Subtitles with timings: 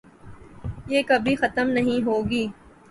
[0.87, 2.43] یہ کبھی ختم نہ ہوگی۔